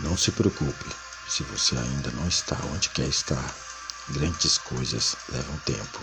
Não 0.00 0.16
se 0.16 0.32
preocupe 0.32 0.86
se 1.28 1.42
você 1.44 1.76
ainda 1.76 2.10
não 2.12 2.26
está 2.26 2.56
onde 2.72 2.88
quer 2.88 3.06
estar. 3.06 3.54
Grandes 4.08 4.58
coisas 4.58 5.16
levam 5.28 5.56
tempo. 5.58 6.00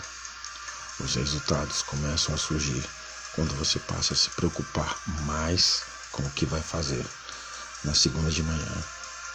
Os 1.00 1.14
resultados 1.14 1.82
começam 1.82 2.34
a 2.34 2.38
surgir 2.38 2.88
quando 3.34 3.54
você 3.56 3.78
passa 3.80 4.14
a 4.14 4.16
se 4.16 4.30
preocupar 4.30 4.96
mais 5.24 5.82
com 6.12 6.22
o 6.22 6.30
que 6.30 6.46
vai 6.46 6.62
fazer 6.62 7.04
na 7.84 7.94
segunda 7.94 8.30
de 8.30 8.42
manhã 8.42 8.84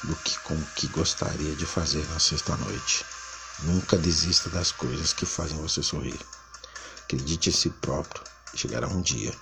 do 0.04 0.16
que 0.18 0.38
com 0.40 0.54
o 0.56 0.66
que 0.76 0.88
gostaria 0.88 1.56
de 1.56 1.66
fazer 1.66 2.08
na 2.10 2.20
sexta-noite. 2.20 3.06
Nunca 3.64 3.98
desista 3.98 4.50
das 4.50 4.72
coisas 4.72 5.14
que 5.14 5.26
fazem 5.26 5.58
você 5.58 5.82
sorrir. 5.82 6.20
Acredite 7.04 7.50
em 7.50 7.54
si 7.54 7.70
próprio. 7.70 8.24
Chegará 8.54 8.88
um 8.88 9.02
dia 9.02 9.34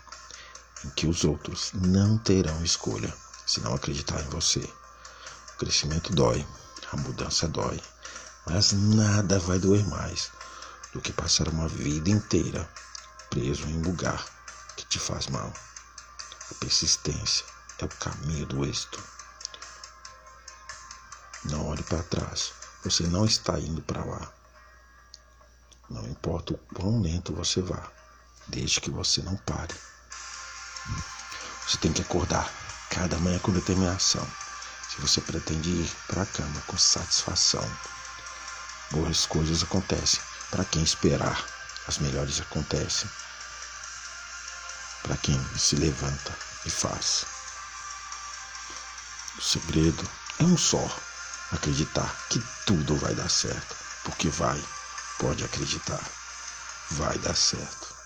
em 0.83 0.89
que 0.89 1.07
os 1.07 1.23
outros 1.23 1.71
não 1.73 2.17
terão 2.17 2.63
escolha 2.63 3.13
se 3.45 3.59
não 3.61 3.73
acreditar 3.73 4.21
em 4.21 4.29
você. 4.29 4.67
O 5.53 5.57
crescimento 5.57 6.13
dói, 6.13 6.45
a 6.91 6.97
mudança 6.97 7.47
dói, 7.47 7.81
mas 8.45 8.73
nada 8.73 9.39
vai 9.39 9.59
doer 9.59 9.85
mais 9.87 10.31
do 10.93 11.01
que 11.01 11.13
passar 11.13 11.47
uma 11.47 11.67
vida 11.67 12.09
inteira 12.09 12.69
preso 13.29 13.67
em 13.67 13.77
um 13.77 13.81
lugar 13.81 14.23
que 14.77 14.85
te 14.85 14.99
faz 14.99 15.27
mal. 15.27 15.51
A 16.51 16.53
persistência 16.55 17.45
é 17.79 17.85
o 17.85 17.89
caminho 17.89 18.45
do 18.45 18.63
êxito. 18.63 19.01
Não 21.45 21.67
olhe 21.67 21.83
para 21.83 22.03
trás. 22.03 22.53
Você 22.83 23.03
não 23.03 23.25
está 23.25 23.59
indo 23.59 23.81
para 23.81 24.03
lá. 24.03 24.31
Não 25.89 26.05
importa 26.07 26.53
o 26.53 26.57
quão 26.75 27.01
lento 27.01 27.33
você 27.33 27.61
vá, 27.61 27.91
desde 28.47 28.81
que 28.81 28.91
você 28.91 29.21
não 29.21 29.35
pare. 29.37 29.75
Você 31.67 31.77
tem 31.77 31.91
que 31.91 32.01
acordar 32.01 32.51
cada 32.89 33.17
manhã 33.17 33.39
com 33.39 33.51
determinação. 33.51 34.25
Se 34.93 35.01
você 35.01 35.21
pretende 35.21 35.71
ir 35.71 35.91
para 36.07 36.21
a 36.21 36.25
cama 36.27 36.61
com 36.67 36.77
satisfação, 36.77 37.67
boas 38.91 39.25
coisas 39.25 39.63
acontecem. 39.63 40.21
Para 40.51 40.63
quem 40.65 40.83
esperar, 40.83 41.43
as 41.87 41.97
melhores 41.97 42.39
acontecem. 42.39 43.09
Para 45.01 45.17
quem 45.17 45.43
se 45.57 45.77
levanta 45.77 46.37
e 46.63 46.69
faz. 46.69 47.25
O 49.35 49.41
segredo 49.41 50.07
é 50.37 50.43
um 50.43 50.55
só: 50.55 50.87
acreditar 51.51 52.15
que 52.29 52.39
tudo 52.67 52.95
vai 52.95 53.15
dar 53.15 53.29
certo. 53.29 53.75
Porque 54.03 54.29
vai, 54.29 54.63
pode 55.17 55.43
acreditar, 55.43 56.07
vai 56.91 57.17
dar 57.17 57.35
certo. 57.35 58.02